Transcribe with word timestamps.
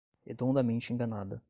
Redondamente 0.25 0.91
enganada 0.91 1.39